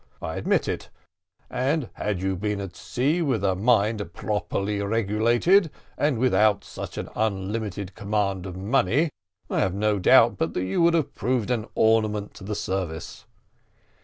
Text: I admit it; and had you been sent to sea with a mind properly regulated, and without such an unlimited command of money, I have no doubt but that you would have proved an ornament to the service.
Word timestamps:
I 0.19 0.37
admit 0.37 0.67
it; 0.67 0.89
and 1.47 1.91
had 1.93 2.23
you 2.23 2.35
been 2.35 2.57
sent 2.57 2.73
to 2.73 2.79
sea 2.81 3.21
with 3.21 3.43
a 3.43 3.53
mind 3.53 4.13
properly 4.15 4.81
regulated, 4.81 5.69
and 5.95 6.17
without 6.17 6.63
such 6.63 6.97
an 6.97 7.07
unlimited 7.15 7.93
command 7.93 8.47
of 8.47 8.57
money, 8.57 9.11
I 9.47 9.59
have 9.59 9.75
no 9.75 9.99
doubt 9.99 10.37
but 10.39 10.55
that 10.55 10.63
you 10.65 10.81
would 10.81 10.95
have 10.95 11.13
proved 11.13 11.51
an 11.51 11.67
ornament 11.75 12.33
to 12.33 12.43
the 12.43 12.55
service. 12.55 13.25